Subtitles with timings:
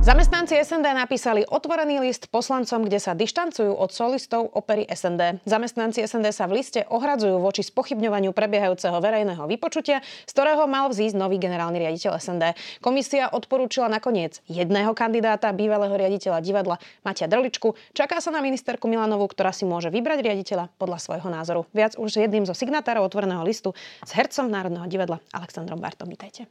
[0.00, 5.44] Zamestnanci SND napísali otvorený list poslancom, kde sa dištancujú od solistov opery SND.
[5.44, 11.20] Zamestnanci SND sa v liste ohradzujú voči spochybňovaniu prebiehajúceho verejného vypočutia, z ktorého mal vzísť
[11.20, 12.56] nový generálny riaditeľ SND.
[12.80, 17.76] Komisia odporúčila nakoniec jedného kandidáta, bývalého riaditeľa divadla Matia Drličku.
[17.92, 21.68] Čaká sa na ministerku Milanovu, ktorá si môže vybrať riaditeľa podľa svojho názoru.
[21.76, 26.08] Viac už jedným zo signatárov otvoreného listu s hercom Národného divadla Alexandrom Bartom.
[26.08, 26.48] Vítajte.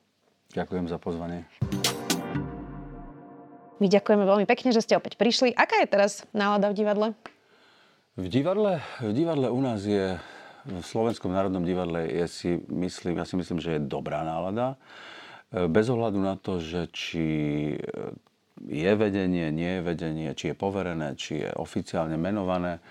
[0.53, 1.49] Ďakujem za pozvanie.
[3.79, 5.55] My ďakujeme veľmi pekne, že ste opäť prišli.
[5.55, 7.07] Aká je teraz nálada v divadle?
[8.19, 10.19] V divadle, v divadle u nás je,
[10.67, 14.75] v Slovenskom národnom divadle je si myslím, ja si myslím, že je dobrá nálada.
[15.55, 17.27] Bez ohľadu na to, že či
[18.67, 22.83] je vedenie, nie je vedenie, či je poverené, či je oficiálne menované.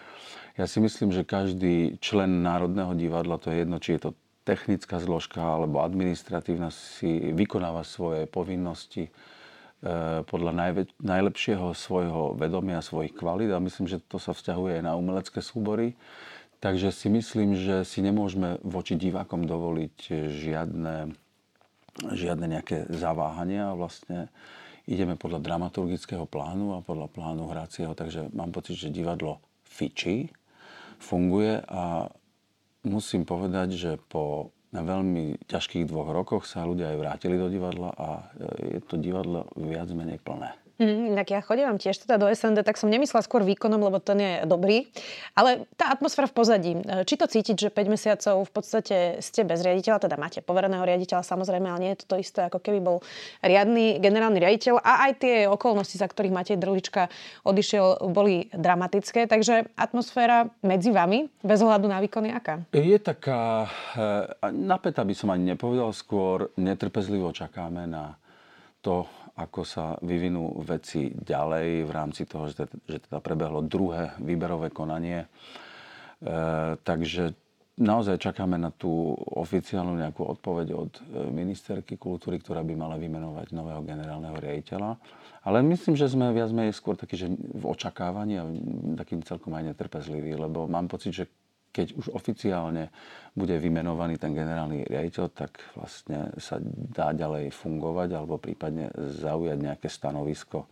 [0.57, 4.11] Ja si myslím, že každý člen Národného divadla, to je jedno, či je to
[4.49, 9.38] technická zložka alebo administratívna, si vykonáva svoje povinnosti E,
[10.27, 14.99] podľa najvä- najlepšieho svojho vedomia, svojich kvalít a myslím, že to sa vzťahuje aj na
[14.99, 15.95] umelecké súbory.
[16.59, 21.15] Takže si myslím, že si nemôžeme voči divákom dovoliť žiadne,
[22.11, 23.79] žiadne nejaké zaváhania.
[23.79, 24.27] Vlastne
[24.91, 30.35] ideme podľa dramaturgického plánu a podľa plánu hracieho, takže mám pocit, že divadlo fičí,
[30.99, 32.11] funguje a
[32.83, 37.91] musím povedať, že po na veľmi ťažkých dvoch rokoch sa ľudia aj vrátili do divadla
[37.97, 40.53] a e, je to divadlo viac menej plné.
[40.79, 44.15] Mm, tak ja chodím tiež teda do SND, tak som nemyslela skôr výkonom, lebo ten
[44.23, 44.87] je dobrý.
[45.35, 49.43] Ale tá atmosféra v pozadí, e, či to cítiť, že 5 mesiacov v podstate ste
[49.43, 52.79] bez riaditeľa, teda máte povereného riaditeľa samozrejme, ale nie je to to isté, ako keby
[52.79, 53.03] bol
[53.43, 57.11] riadny generálny riaditeľ a aj tie okolnosti, za ktorých Matej Drlička
[57.43, 59.27] odišiel, boli dramatické.
[59.27, 62.63] Takže atmosféra medzi vami, bez ohľadu na výkony, aká?
[62.71, 63.67] Je taká,
[63.99, 68.15] e, napätá by som ani nepovedal, skôr netrpezlivo čakáme na
[68.79, 74.75] to, ako sa vyvinú veci ďalej v rámci toho, že, že teda prebehlo druhé výberové
[74.75, 75.23] konanie.
[75.23, 75.29] E,
[76.83, 77.39] takže
[77.79, 81.01] naozaj čakáme na tú oficiálnu nejakú odpoveď od e,
[81.31, 84.99] ministerky kultúry, ktorá by mala vymenovať nového generálneho riaditeľa.
[85.47, 88.45] Ale myslím, že sme viac menej skôr takí, že v očakávaní a
[88.99, 91.31] takým celkom aj netrpezliví, lebo mám pocit, že
[91.73, 92.91] keď už oficiálne
[93.37, 99.89] bude vymenovaný ten generálny riaditeľ, tak vlastne sa dá ďalej fungovať alebo prípadne zaujať nejaké
[99.89, 100.67] stanovisko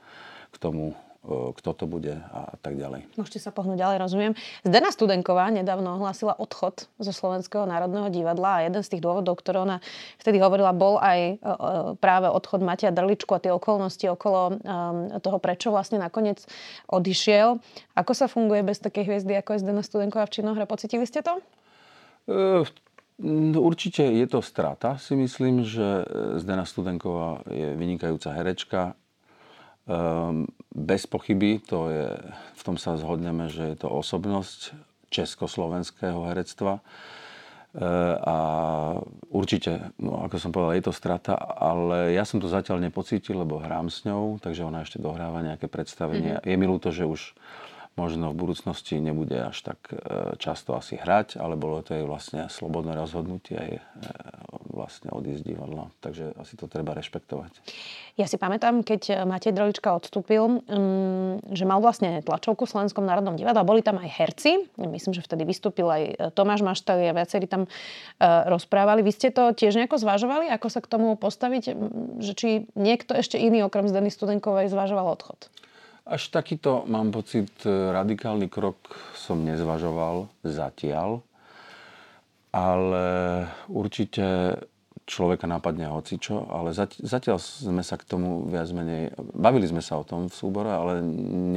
[0.51, 3.11] k tomu, kto to bude a tak ďalej.
[3.19, 4.33] Môžete sa pohnúť ďalej, rozumiem.
[4.63, 9.59] Zdena Studenková nedávno ohlásila odchod zo Slovenského národného divadla a jeden z tých dôvodov, ktoré
[9.67, 9.83] ona
[10.23, 11.43] vtedy hovorila, bol aj
[11.99, 14.63] práve odchod Matia Drličku a tie okolnosti okolo
[15.19, 16.47] toho, prečo vlastne nakoniec
[16.87, 17.59] odišiel.
[17.99, 20.63] Ako sa funguje bez takej hviezdy, ako je Zdena Studenková v činohre?
[20.71, 21.43] Pocitili ste to?
[23.57, 25.01] Určite je to strata.
[25.01, 26.05] Si myslím, že
[26.37, 28.93] Zdena Studenková je vynikajúca herečka,
[30.75, 32.09] bez pochyby, to je,
[32.59, 34.75] v tom sa zhodneme, že je to osobnosť
[35.15, 36.83] československého herectva.
[37.77, 38.37] Uh, a
[39.29, 43.61] určite, no ako som povedal, je to strata, ale ja som to zatiaľ nepocítil, lebo
[43.61, 46.41] hrám s ňou, takže ona ešte dohráva nejaké predstavenie.
[46.41, 46.49] Mm-hmm.
[46.49, 47.37] Je mi ľúto, že už
[47.97, 52.53] možno v budúcnosti nebude až tak e, často asi hrať, ale bolo to jej vlastne
[52.53, 53.83] slobodné rozhodnutie aj e,
[54.69, 55.89] vlastne odísť divadla.
[56.05, 57.57] Takže asi to treba rešpektovať.
[58.21, 63.41] Ja si pamätám, keď Matej Drolička odstúpil, mm, že mal vlastne tlačovku v Slovenskom národnom
[63.41, 64.69] divadle boli tam aj herci.
[64.77, 67.69] Myslím, že vtedy vystúpil aj Tomáš Maštali a viacerí tam e,
[68.53, 69.01] rozprávali.
[69.01, 71.73] Vy ste to tiež nejako zvažovali, ako sa k tomu postaviť,
[72.21, 75.49] že či niekto ešte iný okrem Zdeny Studenkovej zvažoval odchod?
[76.07, 78.79] Až takýto, mám pocit, radikálny krok
[79.19, 81.19] som nezvažoval zatiaľ,
[82.55, 83.07] ale
[83.67, 84.55] určite
[85.03, 86.71] človeka napadne hocičo, ale
[87.03, 91.03] zatiaľ sme sa k tomu viac menej, bavili sme sa o tom v súbore, ale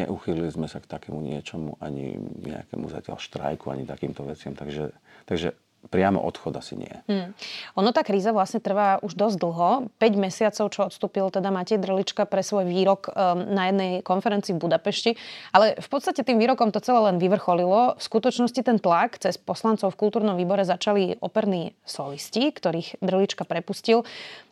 [0.02, 4.58] neuchýlili sme sa k takému niečomu, ani nejakému zatiaľ štrajku, ani takýmto veciam.
[4.58, 4.98] Takže,
[5.30, 5.54] takže
[5.88, 6.92] priamo odchod asi nie.
[7.08, 7.32] Hmm.
[7.80, 9.70] Ono tá kríza vlastne trvá už dosť dlho.
[9.96, 14.62] 5 mesiacov, čo odstúpil teda Matej Drlička pre svoj výrok um, na jednej konferencii v
[14.68, 15.12] Budapešti.
[15.56, 17.96] Ale v podstate tým výrokom to celé len vyvrcholilo.
[17.96, 24.04] V skutočnosti ten tlak cez poslancov v kultúrnom výbore začali operní solisti, ktorých Drlička prepustil.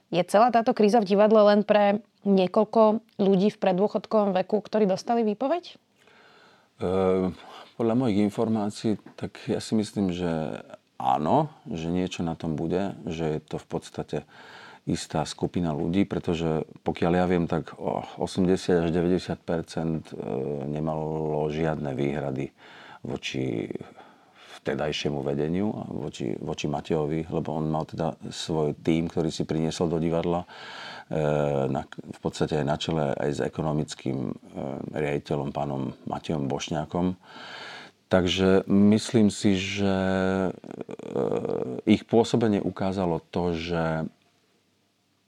[0.07, 5.27] Je celá táto kríza v divadle len pre niekoľko ľudí v predôchodkovom veku, ktorí dostali
[5.27, 5.75] výpoveď?
[6.79, 7.35] Uh,
[7.75, 10.63] podľa mojich informácií, tak ja si myslím, že
[10.97, 14.17] áno, že niečo na tom bude, že je to v podstate
[14.87, 20.15] istá skupina ľudí, pretože pokiaľ ja viem, tak 80 až 90%
[20.71, 22.55] nemalo žiadne výhrady
[23.03, 23.67] voči
[24.67, 25.71] vtedajšiemu vedeniu,
[26.03, 30.47] voči, voči Matejovi, lebo on mal teda svoj tým, ktorý si priniesol do divadla e,
[31.71, 34.33] na, v podstate aj na čele aj s ekonomickým e,
[34.91, 37.15] riaditeľom pánom Matejom Bošňákom.
[38.07, 39.95] Takže myslím si, že
[40.47, 40.51] e,
[41.83, 44.07] ich pôsobenie ukázalo to, že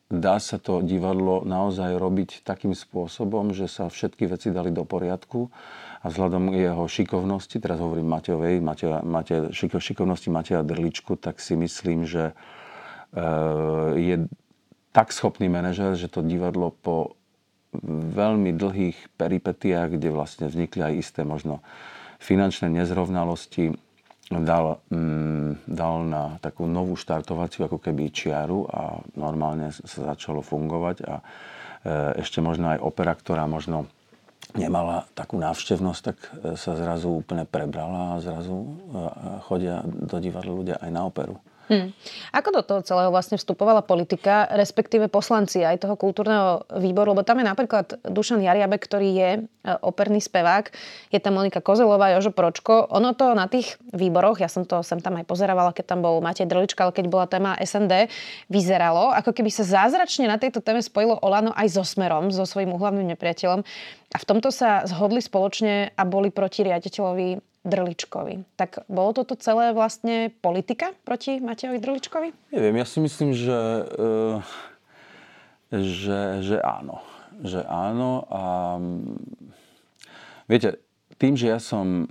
[0.08, 5.52] dá sa to divadlo naozaj robiť takým spôsobom, že sa všetky veci dali do poriadku.
[6.00, 12.08] A vzhľadom jeho šikovnosti, teraz hovorím Matejovej, Mateja, Mateja, šikovnosti Mateja Drličku, tak si myslím,
[12.08, 12.34] že e,
[14.00, 14.16] je
[14.96, 17.20] tak schopný manažer, že to divadlo po
[18.16, 21.60] veľmi dlhých peripetiách, kde vlastne vznikli aj isté možno
[22.19, 23.74] finančné nezrovnalosti,
[24.30, 30.98] dal, mm, dal na takú novú štartovaciu ako keby čiaru a normálne sa začalo fungovať
[31.07, 31.24] a e,
[32.21, 33.89] ešte možno aj opera, ktorá možno
[34.54, 38.68] nemala takú návštevnosť, tak e, sa zrazu úplne prebrala a zrazu e,
[39.50, 41.42] chodia do divadla ľudia aj na operu.
[41.69, 41.94] Hmm.
[42.33, 47.38] Ako do toho celého vlastne vstupovala politika, respektíve poslanci aj toho kultúrneho výboru, lebo tam
[47.38, 49.39] je napríklad Dušan Jariabek, ktorý je e,
[49.86, 50.66] operný spevák,
[51.13, 52.89] je tam Monika Kozelová, Jožo Pročko.
[52.89, 56.25] Ono to na tých výboroch, ja som to sem tam aj pozeravala, keď tam bol
[56.25, 58.10] Matej Drlička, ale keď bola téma SND,
[58.50, 62.74] vyzeralo, ako keby sa zázračne na tejto téme spojilo Olano aj so Smerom, so svojím
[62.74, 63.62] uhlavným nepriateľom.
[64.10, 68.56] A v tomto sa zhodli spoločne a boli proti riaditeľovi Drličkovi.
[68.56, 72.56] Tak bolo toto celé vlastne politika proti Matejovi Drličkovi?
[72.56, 74.38] Neviem, ja si myslím, že, eh,
[75.76, 77.04] že, že áno.
[77.40, 78.44] Že áno a
[80.48, 80.84] viete,
[81.20, 82.08] tým, že ja som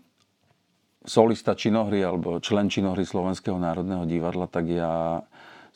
[1.09, 5.25] solista činohry alebo člen činohry Slovenského národného divadla, tak ja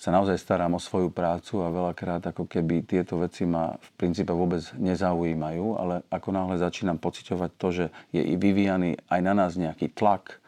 [0.03, 4.35] sa naozaj starám o svoju prácu a veľakrát ako keby tieto veci ma v princípe
[4.35, 9.95] vôbec nezaujímajú, ale ako náhle začínam pociťovať to, že je vyvíjaný aj na nás nejaký
[9.95, 10.43] tlak,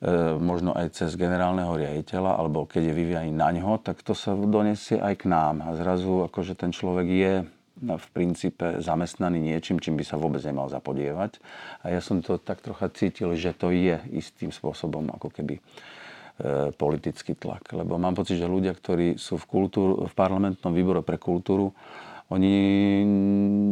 [0.00, 4.32] e, možno aj cez generálneho riaditeľa, alebo keď je vyvíjaný na ňo, tak to sa
[4.32, 5.60] donesie aj k nám.
[5.60, 7.32] A zrazu akože ten človek je
[7.84, 11.36] v princípe zamestnaný niečím, čím by sa vôbec nemal zapodievať.
[11.84, 15.60] A ja som to tak trocha cítil, že to je istým spôsobom ako keby
[16.74, 17.70] politický tlak.
[17.70, 21.70] Lebo mám pocit, že ľudia, ktorí sú v, kultúr, v parlamentnom výbore pre kultúru,
[22.32, 22.56] oni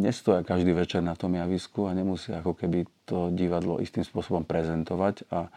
[0.05, 5.25] nestoja každý večer na tom javisku a nemusia ako keby to divadlo istým spôsobom prezentovať
[5.33, 5.49] a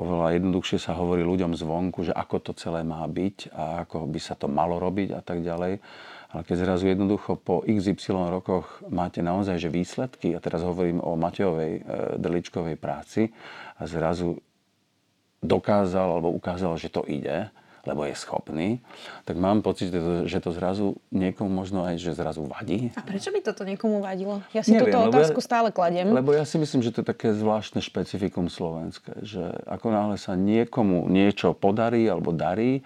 [0.00, 4.20] oveľa jednoduchšie sa hovorí ľuďom zvonku, že ako to celé má byť a ako by
[4.22, 5.78] sa to malo robiť a tak ďalej.
[6.28, 11.16] Ale keď zrazu jednoducho po XY rokoch máte naozaj že výsledky, a teraz hovorím o
[11.16, 11.80] Matejovej e,
[12.20, 13.32] Drličkovej práci,
[13.78, 14.36] a zrazu
[15.42, 17.50] dokázal alebo ukázal, že to ide,
[17.88, 18.84] lebo je schopný,
[19.24, 22.92] tak mám pocit, že to, že to zrazu niekomu možno aj, že zrazu vadí.
[22.92, 24.44] A prečo by toto niekomu vadilo?
[24.52, 26.12] Ja si Neviem, túto otázku ja, stále kladiem.
[26.12, 30.36] Lebo ja si myslím, že to je také zvláštne špecifikum slovenské, že ako náhle sa
[30.36, 32.84] niekomu niečo podarí alebo darí,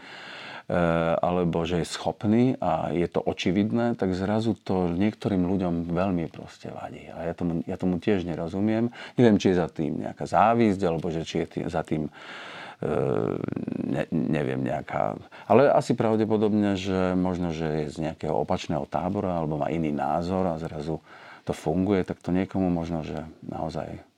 [1.19, 6.71] alebo že je schopný a je to očividné, tak zrazu to niektorým ľuďom veľmi proste
[6.71, 7.11] vadí.
[7.11, 8.95] A ja tomu, ja tomu tiež nerozumiem.
[9.19, 13.35] Neviem, či je za tým nejaká závisť, alebo že či je tým, za tým eh,
[13.83, 15.19] ne, neviem, nejaká...
[15.51, 20.47] Ale asi pravdepodobne, že možno, že je z nejakého opačného tábora alebo má iný názor
[20.47, 21.03] a zrazu
[21.43, 24.12] to funguje, tak to niekomu možno, že naozaj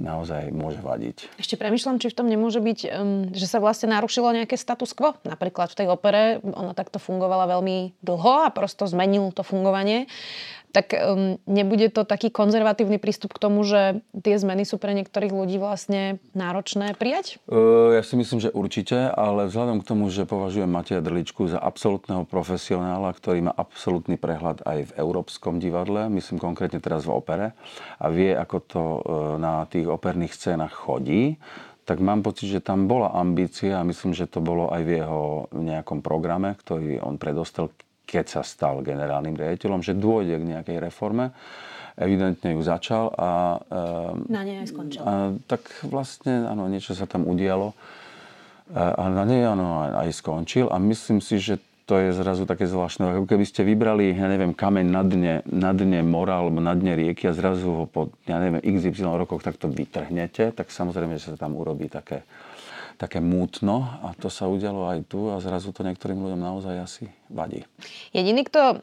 [0.00, 1.36] naozaj môže vadiť.
[1.36, 2.90] Ešte premyšľam, či v tom nemôže byť, um,
[3.32, 5.16] že sa vlastne narušilo nejaké status quo.
[5.24, 10.08] Napríklad v tej opere ona takto fungovala veľmi dlho a prosto zmenil to fungovanie
[10.72, 15.30] tak um, nebude to taký konzervatívny prístup k tomu, že tie zmeny sú pre niektorých
[15.30, 17.36] ľudí vlastne náročné prijať?
[17.46, 21.60] Uh, ja si myslím, že určite, ale vzhľadom k tomu, že považujem Mateja Drličku za
[21.60, 27.46] absolútneho profesionála, ktorý má absolútny prehľad aj v európskom divadle, myslím konkrétne teraz v opere,
[28.00, 29.00] a vie, ako to uh,
[29.36, 31.36] na tých operných scénach chodí,
[31.82, 35.50] tak mám pocit, že tam bola ambícia a myslím, že to bolo aj v jeho
[35.50, 37.74] nejakom programe, ktorý on predostal
[38.06, 41.32] keď sa stal generálnym riaditeľom, že dôjde k nejakej reforme.
[41.92, 43.60] Evidentne ju začal a...
[44.28, 45.02] Na nej aj skončil.
[45.04, 47.76] A, tak vlastne, áno, niečo sa tam udialo.
[48.72, 50.72] A, a na nej, áno, aj skončil.
[50.72, 53.04] A myslím si, že to je zrazu také zvláštne.
[53.04, 56.94] Ako keby ste vybrali, ja neviem, kameň na dne, na dne mora alebo na dne
[56.94, 61.36] rieky a zrazu ho po, ja neviem, XY rokoch takto vytrhnete, tak samozrejme, že sa
[61.36, 62.22] tam urobí také,
[63.02, 67.04] také mútno a to sa udialo aj tu a zrazu to niektorým ľuďom naozaj asi
[67.26, 67.66] vadí.
[68.14, 68.76] Jediný, kto e,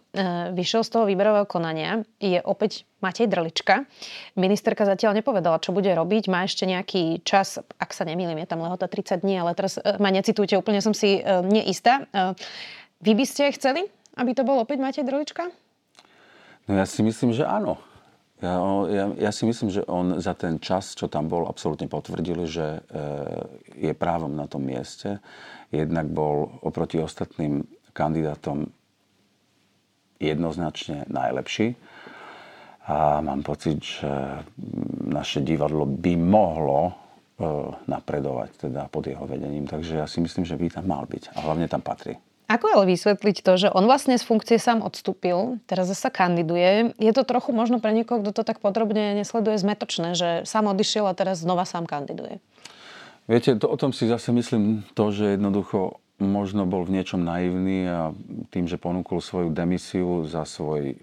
[0.52, 3.88] vyšiel z toho výberového konania, je opäť Matej Drlička.
[4.36, 6.28] Ministerka zatiaľ nepovedala, čo bude robiť.
[6.28, 9.96] Má ešte nejaký čas, ak sa nemýlim, je tam lehota 30 dní, ale teraz e,
[10.04, 12.04] ma necitujte, úplne som si e, neistá.
[13.00, 13.88] Vy by ste chceli,
[14.20, 15.48] aby to bol opäť Matej Drolička?
[16.68, 17.80] No ja si myslím, že áno.
[18.40, 18.56] Ja,
[18.88, 22.80] ja, ja si myslím, že on za ten čas, čo tam bol, absolútne potvrdil, že
[22.80, 22.82] e,
[23.76, 25.20] je právom na tom mieste.
[25.76, 28.72] Jednak bol oproti ostatným kandidátom
[30.24, 31.76] jednoznačne najlepší.
[32.88, 34.08] A mám pocit, že
[35.04, 36.94] naše divadlo by mohlo e,
[37.92, 39.68] napredovať teda pod jeho vedením.
[39.68, 41.36] Takže ja si myslím, že by tam mal byť.
[41.36, 42.16] A hlavne tam patrí.
[42.50, 46.98] Ako ale vysvetliť to, že on vlastne z funkcie sám odstúpil, teraz zase kandiduje.
[46.98, 51.06] Je to trochu možno pre niekoho, kto to tak podrobne nesleduje, zmetočné, že sám odišiel
[51.06, 52.42] a teraz znova sám kandiduje.
[53.30, 57.86] Viete, to, o tom si zase myslím to, že jednoducho možno bol v niečom naivný
[57.86, 58.02] a
[58.50, 60.98] tým, že ponúkol svoju demisiu za svoj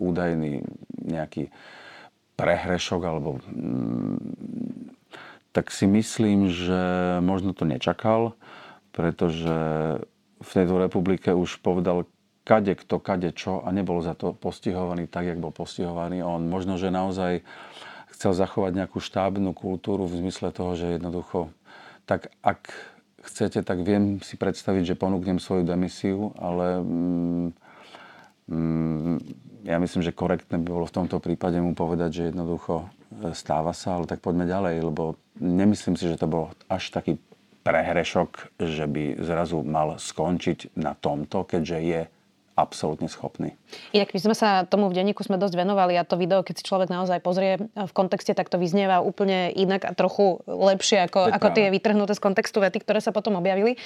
[0.00, 0.64] údajný
[1.04, 1.52] nejaký
[2.40, 4.16] prehrešok alebo mm,
[5.52, 6.80] tak si myslím, že
[7.20, 8.32] možno to nečakal,
[8.96, 9.52] pretože
[10.38, 12.06] v tejto republike už povedal
[12.48, 16.48] kade kto, kade čo a nebol za to postihovaný tak, jak bol postihovaný on.
[16.48, 17.44] Možno, že naozaj
[18.16, 21.52] chcel zachovať nejakú štábnu kultúru v zmysle toho, že jednoducho,
[22.08, 22.72] tak ak
[23.28, 27.48] chcete, tak viem si predstaviť, že ponúknem svoju demisiu, ale mm,
[28.48, 29.14] mm,
[29.68, 33.76] ja myslím, že korektné by bolo v tomto prípade mu povedať, že jednoducho e, stáva
[33.76, 37.20] sa, ale tak poďme ďalej, lebo nemyslím si, že to bol až taký
[37.68, 42.00] prehrešok, že by zrazu mal skončiť na tomto, keďže je
[42.58, 43.54] absolútne schopný.
[43.94, 46.66] Inak my sme sa tomu v denníku sme dosť venovali a to video, keď si
[46.66, 51.54] človek naozaj pozrie v kontexte, tak to vyznieva úplne inak a trochu lepšie ako, ako
[51.54, 53.78] tie vytrhnuté z kontextu vety, ktoré sa potom objavili.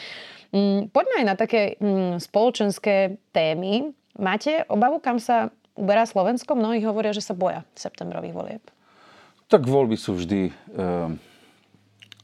[0.56, 3.92] Mm, poďme aj na také mm, spoločenské témy.
[4.16, 6.56] Máte obavu, kam sa uberá Slovensko?
[6.56, 8.64] Mnohí hovoria, že sa boja septembrových volieb.
[9.52, 10.48] Tak voľby sú vždy...
[10.48, 11.31] E-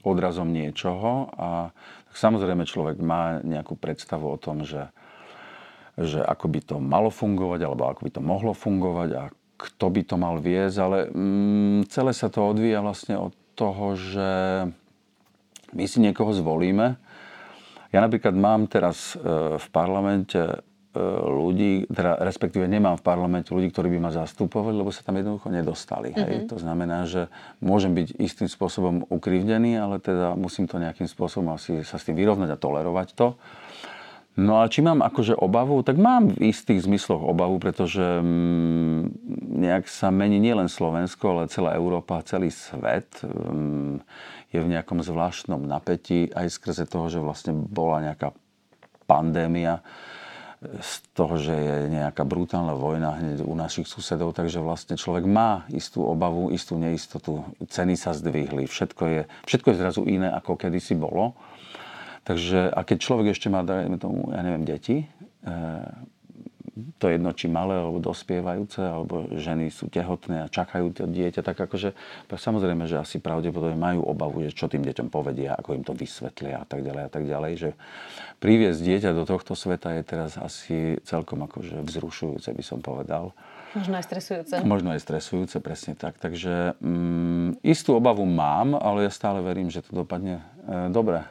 [0.07, 1.75] odrazom niečoho a
[2.15, 4.91] samozrejme človek má nejakú predstavu o tom, že,
[5.99, 9.23] že ako by to malo fungovať alebo ako by to mohlo fungovať a
[9.59, 14.31] kto by to mal viesť, ale mm, celé sa to odvíja vlastne od toho, že
[15.75, 16.95] my si niekoho zvolíme.
[17.91, 20.63] Ja napríklad mám teraz e, v parlamente
[20.97, 25.53] ľudí, teda respektíve nemám v parlamente ľudí, ktorí by ma zastupovali, lebo sa tam jednoducho
[25.53, 26.11] nedostali.
[26.11, 26.25] Mm-hmm.
[26.25, 26.35] Hej?
[26.43, 26.47] Mhm.
[26.49, 27.29] To znamená, že
[27.61, 32.17] môžem byť istým spôsobom ukrivdený, ale teda musím to nejakým spôsobom asi sa s tým
[32.17, 33.37] vyrovnať a tolerovať to.
[34.39, 39.03] No a či mám akože obavu, tak mám v istých zmysloch obavu, pretože mm,
[39.67, 43.99] nejak sa mení nielen Slovensko, ale celá Európa, celý svet mm,
[44.55, 48.31] je v nejakom zvláštnom napätí aj skrze toho, že vlastne bola nejaká
[49.11, 49.83] pandémia
[50.59, 55.63] z toho, že je nejaká brutálna vojna hneď u našich susedov, takže vlastne človek má
[55.71, 57.47] istú obavu, istú neistotu.
[57.63, 61.39] Ceny sa zdvihli, všetko je, všetko je zrazu iné, ako kedysi bolo.
[62.27, 65.07] Takže a keď človek ešte má, dajme tomu, ja neviem, deti, e,
[66.99, 71.59] to jedno, či malé, alebo dospievajúce, alebo ženy sú tehotné a čakajú to dieťa, tak
[71.59, 71.93] akože
[72.31, 76.63] samozrejme, že asi pravdepodobne majú obavu, že čo tým deťom povedia, ako im to vysvetlia
[76.63, 77.71] a tak ďalej a tak ďalej, že
[78.39, 83.35] priviesť dieťa do tohto sveta je teraz asi celkom akože vzrušujúce, by som povedal.
[83.77, 84.55] Možno aj stresujúce.
[84.65, 86.17] Možno aj stresujúce, presne tak.
[86.17, 91.29] Takže mm, istú obavu mám, ale ja stále verím, že to dopadne e, dobre.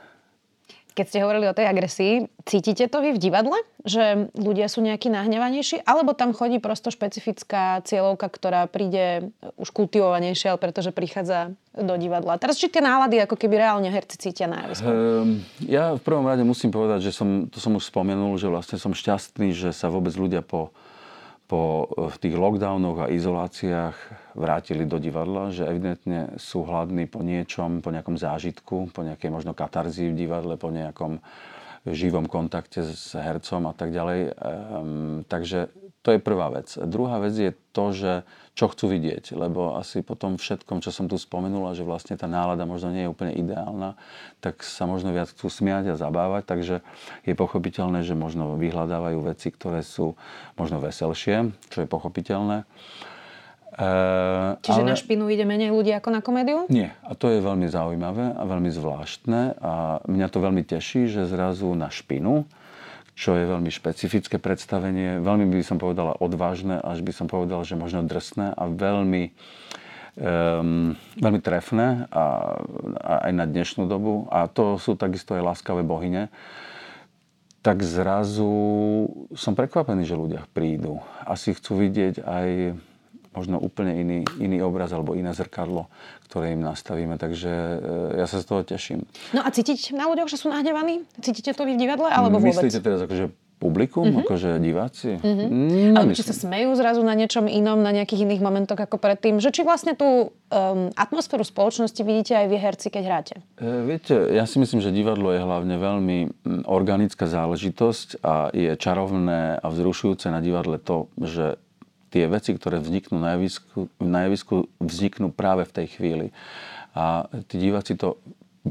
[0.97, 3.53] Keď ste hovorili o tej agresii, cítite to vy v divadle?
[3.85, 5.85] Že ľudia sú nejakí nahnevanejší?
[5.85, 9.29] Alebo tam chodí prosto špecifická cieľovka, ktorá príde
[9.61, 12.41] už kultivovanejšia, pretože prichádza do divadla?
[12.41, 16.41] Teraz či tie nálady, ako keby reálne herci cítia na um, Ja v prvom rade
[16.41, 20.17] musím povedať, že som, to som už spomenul, že vlastne som šťastný, že sa vôbec
[20.17, 20.73] ľudia po
[21.47, 23.95] po v tých lockdownoch a izoláciách
[24.35, 29.55] vrátili do divadla, že evidentne sú hladní po niečom, po nejakom zážitku, po nejakej možno
[29.55, 31.23] katarzii v divadle, po nejakom
[31.87, 34.35] živom kontakte s hercom a tak ďalej.
[34.35, 35.71] Um, takže
[36.07, 36.71] to je prvá vec.
[36.79, 38.11] Druhá vec je to, že
[38.55, 42.31] čo chcú vidieť, lebo asi po tom všetkom, čo som tu spomenula, že vlastne tá
[42.31, 43.99] nálada možno nie je úplne ideálna,
[44.39, 46.75] tak sa možno viac chcú smiať a zabávať, takže
[47.27, 50.15] je pochopiteľné, že možno vyhľadávajú veci, ktoré sú
[50.55, 52.63] možno veselšie, čo je pochopiteľné.
[53.77, 54.89] Uh, Čiže ale...
[54.89, 56.65] na špinu ide menej ľudí ako na komédiu?
[56.71, 56.95] Nie.
[57.03, 59.59] A to je veľmi zaujímavé a veľmi zvláštne.
[59.59, 62.47] A mňa to veľmi teší, že zrazu na špinu
[63.17, 67.73] čo je veľmi špecifické predstavenie, veľmi by som povedala odvážne, až by som povedal, že
[67.73, 69.33] možno drsné a veľmi,
[70.21, 72.25] um, veľmi trefné a,
[73.01, 74.29] a aj na dnešnú dobu.
[74.29, 76.29] A to sú takisto aj láskavé bohyne.
[77.65, 78.53] Tak zrazu
[79.33, 81.01] som prekvapený, že ľudia prídu.
[81.25, 82.47] Asi chcú vidieť aj
[83.37, 85.85] možno úplne iný, iný obraz alebo iné zrkadlo,
[86.25, 87.21] ktoré im nastavíme.
[87.21, 87.75] Takže e,
[88.17, 89.05] ja sa z toho teším.
[89.37, 91.05] No a cítiť na ľuďoch, že sú nahnevaní?
[91.21, 92.57] Cítite to vy v divadle alebo vôbec?
[92.57, 94.21] Myslíte teraz akože publikum, mm-hmm.
[94.25, 95.17] akože diváci?
[95.17, 95.97] Mm-hmm.
[95.97, 99.41] Ale či sa smejú zrazu na niečom inom, na nejakých iných momentoch ako predtým?
[99.41, 103.35] Že či vlastne tú um, atmosféru spoločnosti vidíte aj vy herci, keď hráte?
[103.57, 106.17] E, viete, ja si myslím, že divadlo je hlavne veľmi
[106.69, 111.57] organická záležitosť a je čarovné a vzrušujúce na divadle to, že
[112.09, 116.27] tie veci, ktoré vzniknú na javisku, na javisku vzniknú práve v tej chvíli.
[116.97, 118.17] A tí diváci to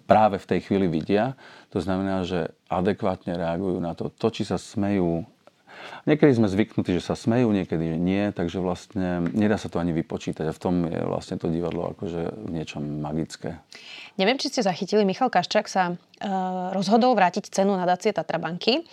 [0.05, 1.39] práve v tej chvíli vidia.
[1.73, 4.13] To znamená, že adekvátne reagujú na to.
[4.13, 5.25] To, či sa smejú
[6.07, 10.47] Niekedy sme zvyknutí, že sa smejú, niekedy nie, takže vlastne nedá sa to ani vypočítať
[10.47, 13.59] a v tom je vlastne to divadlo akože v niečom magické.
[14.17, 15.95] Neviem, či ste zachytili, Michal Kaščák sa e,
[16.73, 18.87] rozhodol vrátiť cenu nadácie Tatra banky,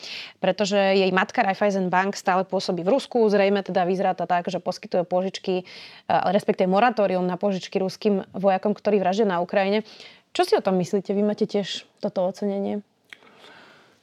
[0.43, 3.23] pretože jej matka Raiffeisen Bank stále pôsobí v Rusku.
[3.31, 5.63] Zrejme teda vyzerá to tak, že poskytuje požičky, e,
[6.09, 9.88] respektíve moratórium na požičky ruským vojakom, ktorí vraždia na Ukrajine.
[10.35, 11.15] Čo si o tom myslíte?
[11.15, 12.83] Vy máte tiež toto ocenenie?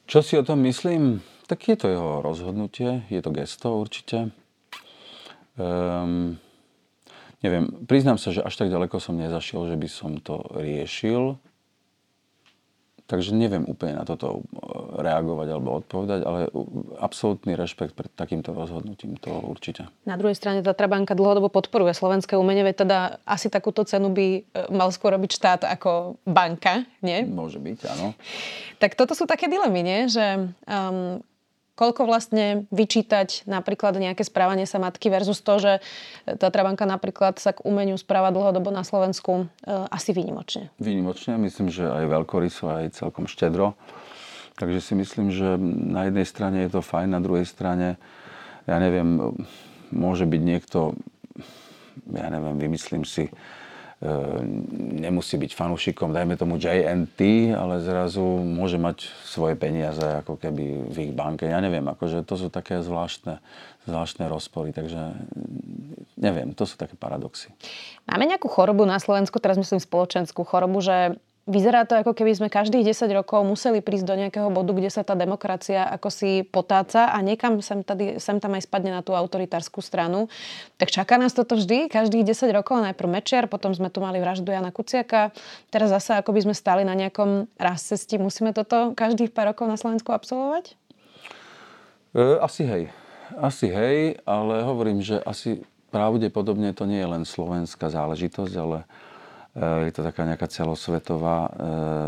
[0.09, 1.21] Čo si o tom myslím?
[1.51, 4.31] Tak je to jeho rozhodnutie, je to gesto určite.
[5.59, 6.39] Um,
[7.43, 11.35] neviem, priznám sa, že až tak ďaleko som nezašiel, že by som to riešil.
[13.11, 16.47] Takže neviem úplne na toto uh, reagovať alebo odpovedať, ale
[17.03, 19.91] absolútny rešpekt pred takýmto rozhodnutím, to určite.
[20.07, 24.27] Na druhej strane Tatra banka dlhodobo podporuje slovenské umenie, veď teda asi takúto cenu by
[24.39, 27.27] uh, mal skôr robiť štát ako banka, nie?
[27.27, 28.15] Môže byť, áno.
[28.79, 30.07] Tak toto sú také dilemy, nie?
[30.07, 31.19] Že um,
[31.81, 35.73] koľko vlastne vyčítať napríklad nejaké správanie sa matky versus to, že
[36.29, 40.69] Tatra banka napríklad sa k umeniu správa dlhodobo na Slovensku e, asi výnimočne.
[40.77, 43.73] Výnimočne, myslím, že aj veľkoryso, aj celkom štedro.
[44.61, 45.57] Takže si myslím, že
[45.89, 47.97] na jednej strane je to fajn, na druhej strane,
[48.69, 49.33] ja neviem,
[49.89, 50.93] môže byť niekto,
[52.13, 53.33] ja neviem, vymyslím si,
[54.97, 60.97] nemusí byť fanúšikom, dajme tomu JNT, ale zrazu môže mať svoje peniaze ako keby v
[61.05, 61.45] ich banke.
[61.45, 63.37] Ja neviem, akože to sú také zvláštne,
[63.85, 65.13] zvláštne rozpory, takže
[66.17, 67.53] neviem, to sú také paradoxy.
[68.09, 72.53] Máme nejakú chorobu na Slovensku, teraz myslím spoločenskú chorobu, že Vyzerá to, ako keby sme
[72.53, 77.09] každých 10 rokov museli prísť do nejakého bodu, kde sa tá demokracia ako si potáca
[77.09, 80.29] a niekam sem, tady, sem tam aj spadne na tú autoritárskú stranu.
[80.77, 84.53] Tak čaká nás toto vždy, každých 10 rokov, najprv Mečiar, potom sme tu mali vraždu
[84.53, 85.33] Jana Kuciaka,
[85.73, 88.21] teraz zase ako by sme stali na nejakom raz cesti.
[88.21, 90.77] Musíme toto každých pár rokov na Slovensku absolvovať?
[92.13, 92.83] E, asi hej.
[93.33, 98.85] Asi hej, ale hovorím, že asi pravdepodobne to nie je len slovenská záležitosť, ale
[99.55, 101.51] je to taká nejaká celosvetová eh,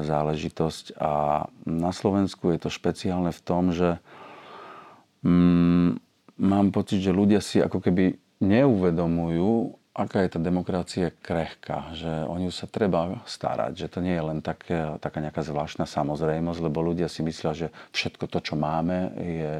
[0.07, 3.99] záležitosť a na Slovensku je to špeciálne v tom, že
[5.27, 5.99] mm,
[6.39, 12.33] mám pocit, že ľudia si ako keby neuvedomujú, aká je tá demokracia krehká, že o
[12.39, 16.81] ňu sa treba starať, že to nie je len také, taká nejaká zvláštna samozrejmosť, lebo
[16.81, 19.51] ľudia si myslia, že všetko to, čo máme, je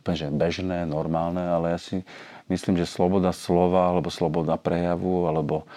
[0.00, 2.00] úplne že bežné, normálne, ale ja si
[2.48, 5.68] myslím, že sloboda slova, alebo sloboda prejavu, alebo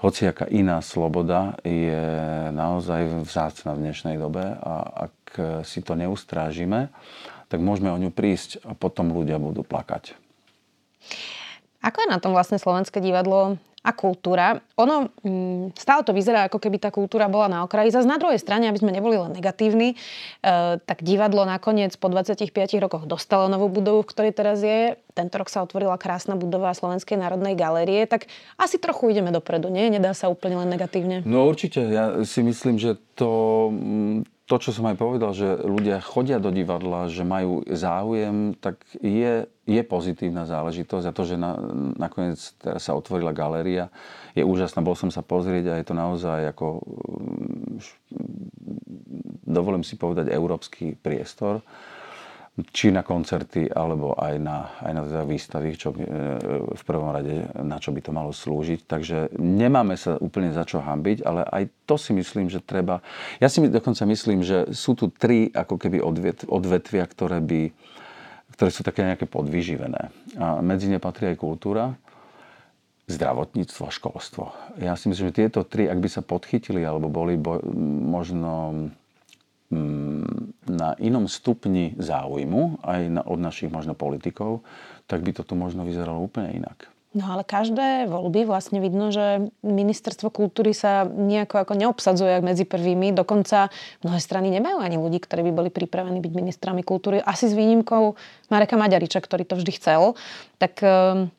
[0.00, 2.02] hociaká iná sloboda je
[2.50, 5.16] naozaj vzácna v dnešnej dobe a ak
[5.68, 6.88] si to neustrážime,
[7.52, 10.16] tak môžeme o ňu prísť a potom ľudia budú plakať.
[11.80, 14.60] Ako je na tom vlastne Slovenské divadlo a kultúra.
[14.76, 17.88] Ono mm, stále to vyzerá, ako keby tá kultúra bola na okraji.
[17.88, 19.96] Zas na druhej strane, aby sme neboli len negatívni, e,
[20.84, 25.00] tak divadlo nakoniec po 25 rokoch dostalo novú budovu, v ktorej teraz je.
[25.16, 28.28] Tento rok sa otvorila krásna budova Slovenskej národnej galérie, tak
[28.60, 29.88] asi trochu ideme dopredu, nie?
[29.88, 31.24] Nedá sa úplne len negatívne.
[31.24, 31.80] No určite.
[31.88, 33.72] Ja si myslím, že to
[34.50, 39.46] to, čo som aj povedal, že ľudia chodia do divadla, že majú záujem, tak je,
[39.46, 41.06] je pozitívna záležitosť.
[41.06, 41.54] A to, že na,
[41.94, 43.94] nakoniec teraz sa otvorila galéria,
[44.34, 44.82] je úžasná.
[44.82, 47.78] Bol som sa pozrieť a je to naozaj ako, mm,
[49.46, 51.62] dovolím si povedať, európsky priestor
[52.74, 55.98] či na koncerty, alebo aj na, aj na teda výstavy, čo e,
[56.76, 58.84] v prvom rade, na čo by to malo slúžiť.
[58.84, 63.00] Takže nemáme sa úplne za čo hambiť, ale aj to si myslím, že treba...
[63.40, 67.70] Ja si dokonca myslím, že sú tu tri ako keby odvet, odvetvia, ktoré, by,
[68.58, 70.10] ktoré sú také nejaké podvyživené.
[70.36, 71.96] A medzi ne patrí aj kultúra,
[73.10, 74.54] zdravotníctvo školstvo.
[74.78, 77.58] Ja si myslím, že tieto tri, ak by sa podchytili alebo boli bo,
[78.06, 78.50] možno
[79.70, 84.66] na inom stupni záujmu, aj na, od našich možno politikov,
[85.06, 86.90] tak by to tu možno vyzeralo úplne inak.
[87.10, 93.10] No ale každé voľby vlastne vidno, že ministerstvo kultúry sa nejako ako neobsadzuje medzi prvými.
[93.10, 93.66] Dokonca
[94.06, 97.18] mnohé strany nemajú ani ľudí, ktorí by boli pripravení byť ministrami kultúry.
[97.18, 98.14] Asi s výnimkou
[98.46, 100.14] Mareka Maďariča, ktorý to vždy chcel.
[100.62, 101.34] Tak um,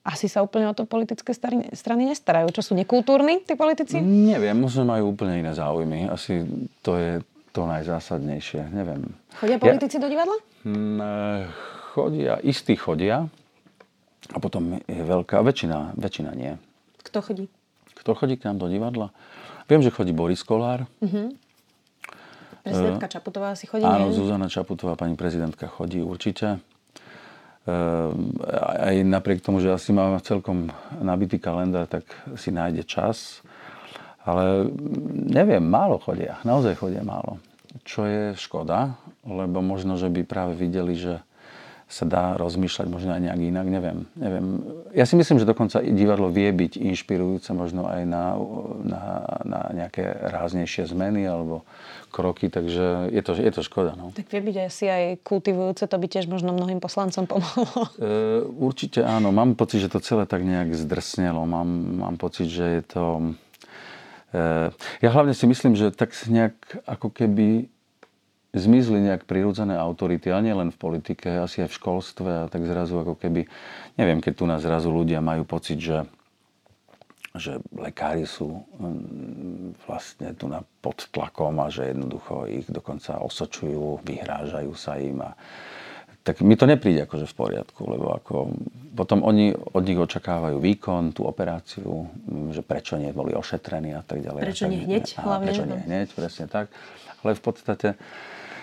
[0.00, 2.48] asi sa úplne o to politické strany, strany nestarajú.
[2.56, 4.00] Čo sú nekultúrni tí politici?
[4.00, 6.08] Neviem, možno majú úplne iné záujmy.
[6.08, 6.48] Asi
[6.80, 8.70] to je to najzásadnejšie.
[8.70, 9.14] Neviem.
[9.38, 10.36] Chodia politici ja, do divadla?
[10.62, 11.50] Mm,
[11.92, 13.26] chodia, istí chodia.
[14.30, 16.54] A potom je veľká, väčšina, väčšina nie.
[17.02, 17.50] Kto chodí?
[17.98, 19.10] Kto chodí k nám do divadla?
[19.66, 20.86] Viem, že chodí Boris Kolár.
[21.02, 21.34] Uh-huh.
[22.62, 23.82] Prezidentka uh, Čaputová si chodí?
[23.82, 24.14] Áno, nie?
[24.14, 26.62] Zuzana Čaputová, pani prezidentka chodí určite.
[27.68, 28.14] Uh,
[28.88, 32.06] aj napriek tomu, že asi má celkom nabitý kalendár, tak
[32.38, 33.44] si nájde čas.
[34.24, 34.68] Ale
[35.30, 36.40] neviem, málo chodia.
[36.44, 37.40] Naozaj chodia málo.
[37.86, 41.22] Čo je škoda, lebo možno, že by práve videli, že
[41.90, 43.98] sa dá rozmýšľať možno aj nejak inak, neviem.
[44.14, 44.46] neviem.
[44.94, 48.38] Ja si myslím, že dokonca divadlo vie byť inšpirujúce možno aj na,
[48.86, 49.02] na,
[49.42, 51.66] na nejaké ráznejšie zmeny alebo
[52.14, 53.98] kroky, takže je to, je to škoda.
[53.98, 54.14] No.
[54.14, 57.68] Tak vie byť asi aj kultivujúce, to by tiež možno mnohým poslancom pomohlo.
[58.00, 61.42] E, určite áno, mám pocit, že to celé tak nejak zdrsnelo.
[61.42, 61.68] Mám,
[62.00, 63.02] mám pocit, že je to...
[65.02, 66.54] Ja hlavne si myslím, že tak nejak
[66.86, 67.66] ako keby
[68.50, 72.66] zmizli nejak prirodzené autority, a nie len v politike, asi aj v školstve a tak
[72.66, 73.46] zrazu ako keby,
[73.94, 76.06] neviem, keď tu nás zrazu ľudia majú pocit, že
[77.30, 84.02] že lekári sú mm, vlastne tu na pod tlakom a že jednoducho ich dokonca osočujú,
[84.02, 85.38] vyhrážajú sa im a
[86.20, 88.52] tak mi to nepríde akože v poriadku, lebo ako
[88.92, 94.04] potom oni od nich očakávajú výkon, tú operáciu, mm, že prečo nie boli ošetrení a
[94.04, 94.42] tak ďalej.
[94.44, 95.48] Prečo nie hneď a, hlavne.
[95.48, 96.68] Prečo nie hneď, presne tak.
[97.24, 97.88] Ale v podstate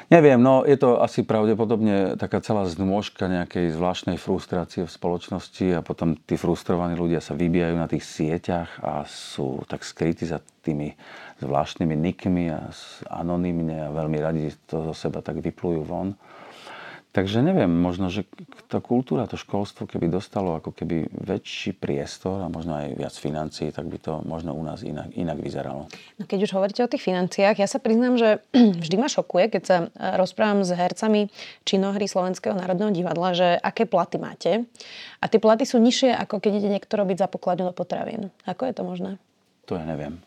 [0.07, 5.83] Neviem, no je to asi pravdepodobne taká celá znôžka nejakej zvláštnej frustrácie v spoločnosti a
[5.83, 10.95] potom tí frustrovaní ľudia sa vybijajú na tých sieťach a sú tak skrytí za tými
[11.43, 12.71] zvláštnymi nickmi a
[13.11, 16.15] anonymne a veľmi radi to zo seba tak vyplujú von.
[17.17, 18.29] Takže neviem, možno, že
[18.69, 23.73] tá kultúra, to školstvo, keby dostalo ako keby väčší priestor a možno aj viac financií,
[23.73, 25.89] tak by to možno u nás inak, inak vyzeralo.
[26.21, 28.45] No keď už hovoríte o tých financiách, ja sa priznám, že
[28.85, 31.33] vždy ma šokuje, keď sa e, rozprávam s hercami
[31.65, 34.69] činohry Slovenského národného divadla, že aké platy máte.
[35.17, 38.29] A tie platy sú nižšie, ako keď ide niekto robiť za pokladňu do potravín.
[38.45, 39.17] Ako je to možné?
[39.65, 40.21] To ja neviem.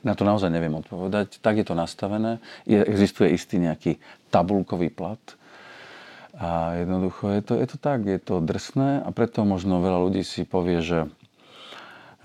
[0.00, 1.44] Na to naozaj neviem odpovedať.
[1.44, 2.40] Tak je to nastavené.
[2.64, 4.00] Je, existuje istý nejaký
[4.32, 5.20] tabulkový plat,
[6.34, 10.26] a jednoducho je to, je to tak, je to drsné a preto možno veľa ľudí
[10.26, 11.06] si povie, že,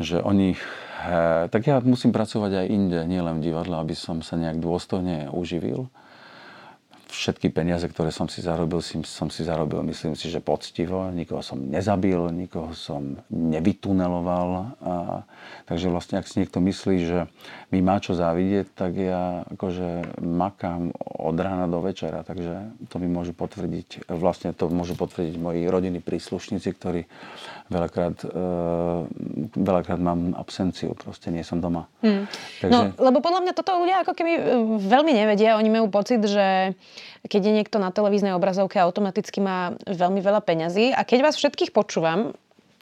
[0.01, 0.57] že oni...
[0.99, 5.31] He, tak ja musím pracovať aj inde, nielen v divadle, aby som sa nejak dôstojne
[5.31, 5.87] uživil
[7.09, 11.09] všetky peniaze, ktoré som si zarobil, som si zarobil, myslím si, že poctivo.
[11.09, 14.49] Nikoho som nezabil, nikoho som nevytuneloval.
[14.79, 14.93] A,
[15.65, 17.19] takže vlastne, ak si niekto myslí, že
[17.73, 22.21] mi má čo závidieť, tak ja akože makám od rána do večera.
[22.21, 27.09] Takže to mi môžu potvrdiť, vlastne to môžu potvrdiť moji rodiny príslušníci, ktorí
[27.73, 28.29] veľakrát, e,
[29.57, 31.89] veľakrát mám absenciu, proste nie som doma.
[32.05, 32.29] Hmm.
[32.61, 32.71] Takže...
[32.71, 34.41] No, lebo podľa mňa toto ľudia ako keby e,
[34.85, 35.57] veľmi nevedia.
[35.57, 36.77] Oni majú pocit, že
[37.25, 40.91] keď je niekto na televíznej obrazovke, automaticky má veľmi veľa peňazí.
[40.93, 42.33] A keď vás všetkých počúvam,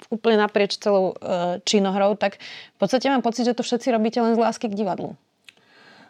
[0.07, 2.39] úplne naprieč celou e, činohrou, tak
[2.75, 5.17] v podstate mám pocit, že to všetci robíte len z lásky k divadlu.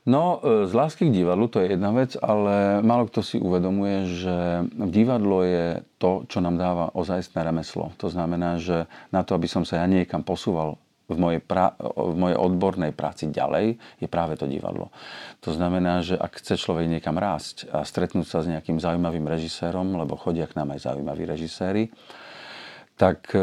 [0.07, 4.07] No, e, z lásky k divadlu to je jedna vec, ale málo kto si uvedomuje,
[4.19, 4.35] že
[4.71, 5.65] divadlo je
[5.99, 7.91] to, čo nám dáva ozajstné remeslo.
[7.99, 12.15] To znamená, že na to, aby som sa ja niekam posúval v mojej, pra- v
[12.15, 14.91] mojej odbornej práci ďalej, je práve to divadlo.
[15.47, 19.95] To znamená, že ak chce človek niekam rásť a stretnúť sa s nejakým zaujímavým režisérom,
[19.95, 21.87] lebo chodia k nám aj zaujímaví režiséri,
[22.97, 23.39] tak e,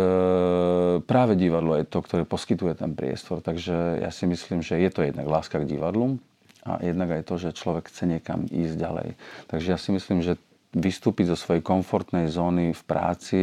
[1.07, 3.39] práve divadlo je to, ktoré poskytuje ten priestor.
[3.41, 6.19] Takže ja si myslím, že je to jednak láska k divadlu
[6.67, 9.09] a jednak aj to, že človek chce niekam ísť ďalej.
[9.47, 10.37] Takže ja si myslím, že
[10.75, 13.41] vystúpiť zo svojej komfortnej zóny v práci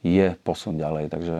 [0.00, 1.12] je posun ďalej.
[1.12, 1.36] Takže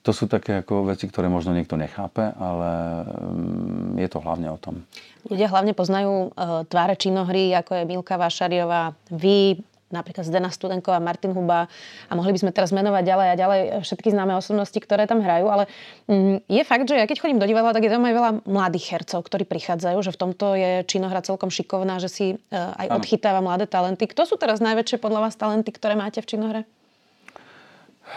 [0.00, 4.56] to sú také ako veci, ktoré možno niekto nechápe, ale mm, je to hlavne o
[4.56, 4.80] tom.
[5.28, 9.60] Ľudia hlavne poznajú uh, tváre činohry, ako je Milka Vašariová, vy,
[9.92, 11.68] napríklad Zdena Studenková, Martin Huba
[12.08, 15.50] a mohli by sme teraz menovať ďalej a ďalej všetky známe osobnosti, ktoré tam hrajú,
[15.52, 15.68] ale
[16.08, 18.96] mm, je fakt, že ja keď chodím do divadla, tak je tam aj veľa mladých
[18.96, 23.44] hercov, ktorí prichádzajú, že v tomto je činohra celkom šikovná, že si uh, aj odchytáva
[23.44, 24.08] mladé talenty.
[24.08, 26.62] Kto sú teraz najväčšie podľa vás talenty, ktoré máte v činohre?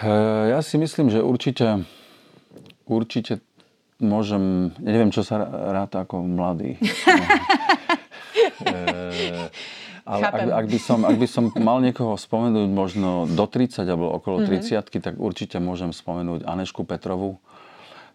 [0.01, 1.85] Eh, ja si myslím, že určite,
[2.89, 3.45] určite
[4.01, 6.77] môžem, neviem, čo sa ráta ako mladý.
[8.63, 9.47] Eh,
[10.03, 14.11] ale ak, ak, by som, ak by som mal niekoho spomenúť možno do 30 alebo
[14.19, 14.83] okolo mm-hmm.
[14.83, 17.39] 30 tak určite môžem spomenúť Anešku Petrovu,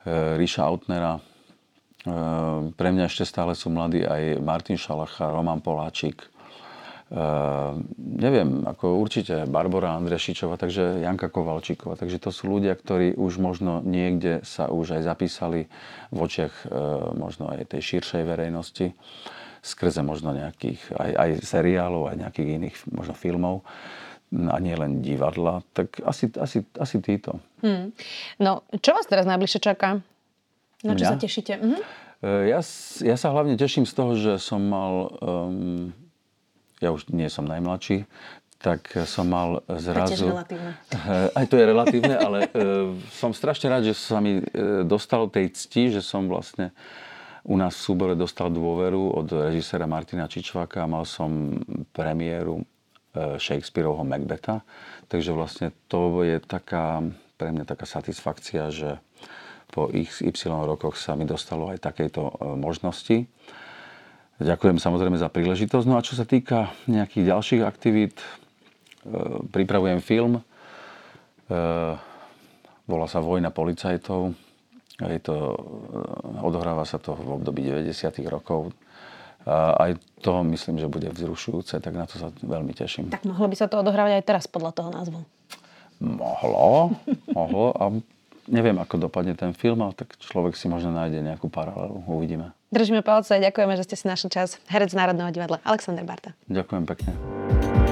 [0.04, 1.16] e, Ríša Autnera.
[1.16, 1.22] E,
[2.76, 6.28] pre mňa ešte stále sú mladí aj Martin Šalacha, Roman Poláčik,
[7.08, 11.96] Uh, neviem, ako určite Barbara Andrešičová, takže Janka Kovalčíková.
[11.96, 15.72] Takže to sú ľudia, ktorí už možno niekde sa už aj zapísali
[16.12, 18.92] v očiach uh, možno aj tej širšej verejnosti
[19.64, 23.66] skrze možno nejakých aj, aj seriálov, aj nejakých iných možno filmov
[24.28, 27.40] a nie len divadla, tak asi, asi, asi títo.
[27.64, 27.96] Hmm.
[28.36, 30.04] No, čo vás teraz najbližšie čaká?
[30.84, 31.10] Na čo Mňa?
[31.10, 31.52] sa tešíte?
[31.56, 31.78] Mhm.
[32.50, 32.60] Ja,
[33.06, 35.94] ja sa hlavne teším z toho, že som mal, um,
[36.78, 38.06] ja už nie som najmladší,
[38.58, 40.34] tak som mal zrazu...
[41.38, 45.54] Aj to je relatívne, ale uh, som strašne rád, že sa mi uh, dostalo tej
[45.54, 46.74] cti, že som vlastne
[47.46, 51.62] u nás v súbore dostal dôveru od režisera Martina Čičváka a mal som
[51.94, 54.66] premiéru uh, Shakespeareovho Macbetha.
[55.06, 57.06] Takže vlastne to je taká,
[57.38, 58.98] pre mňa taká satisfakcia, že
[59.70, 63.28] po XY rokoch sa mi dostalo aj takejto možnosti.
[64.38, 65.86] Ďakujem samozrejme za príležitosť.
[65.90, 68.22] No a čo sa týka nejakých ďalších aktivít,
[69.08, 70.42] Eh, pripravujem film.
[71.48, 71.94] Eh,
[72.84, 74.36] volá sa Vojna policajtov.
[74.98, 78.28] Je to, eh, odohráva sa to v období 90.
[78.28, 78.74] rokov.
[79.48, 83.08] A aj to myslím, že bude vzrušujúce, tak na to sa veľmi teším.
[83.08, 85.24] Tak mohlo by sa to odohrávať aj teraz podľa toho názvu?
[86.04, 86.92] Mohlo,
[87.32, 87.72] mohlo.
[87.80, 87.84] A
[88.48, 92.02] neviem, ako dopadne ten film, ale tak človek si možno nájde nejakú paralelu.
[92.08, 92.56] Uvidíme.
[92.68, 94.60] Držíme palce a ďakujeme, že ste si našli čas.
[94.68, 96.36] Herec Národného divadla Alexander Barta.
[96.52, 97.12] Ďakujem pekne.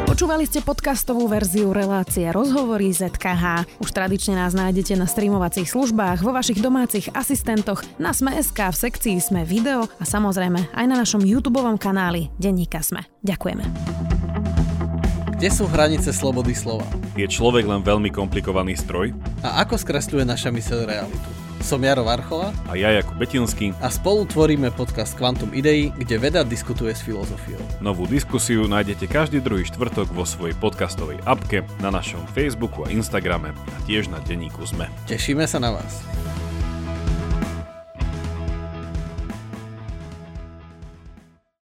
[0.05, 3.69] Počúvali ste podcastovú verziu relácie Rozhovory ZKH.
[3.85, 9.17] Už tradične nás nájdete na streamovacích službách, vo vašich domácich asistentoch, na Sme.sk, v sekcii
[9.21, 13.05] Sme video a samozrejme aj na našom YouTube kanáli Denníka Sme.
[13.25, 14.26] Ďakujeme.
[15.37, 16.89] Kde sú hranice slobody slova?
[17.13, 19.13] Je človek len veľmi komplikovaný stroj?
[19.45, 21.29] A ako skresľuje naša myseľ realitu?
[21.61, 26.41] Som Jaro Varchola a ja Jakub Betinský a spolu tvoríme podcast Quantum Idei, kde veda
[26.41, 27.61] diskutuje s filozofiou.
[27.85, 33.53] Novú diskusiu nájdete každý druhý štvrtok vo svojej podcastovej apke, na našom Facebooku a Instagrame
[33.53, 34.89] a tiež na denníku ZME.
[35.05, 36.01] Tešíme sa na vás.